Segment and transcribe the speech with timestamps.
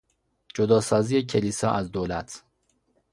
[0.55, 2.43] جدا سازی کلیسا از دولت